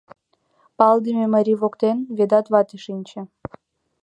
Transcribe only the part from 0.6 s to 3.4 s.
Палыдыме марий воктен Ведат вате шинче.